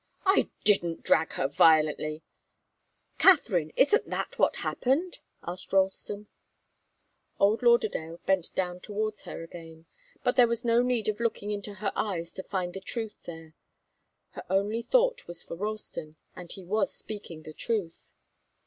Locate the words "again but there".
9.43-10.47